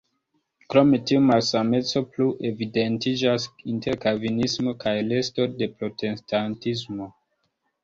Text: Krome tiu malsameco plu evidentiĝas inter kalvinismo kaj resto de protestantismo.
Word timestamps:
Krome 0.69 0.99
tiu 1.09 1.19
malsameco 1.25 2.01
plu 2.15 2.27
evidentiĝas 2.51 3.47
inter 3.75 4.01
kalvinismo 4.07 4.75
kaj 4.87 4.97
resto 5.15 5.49
de 5.63 5.71
protestantismo. 5.77 7.13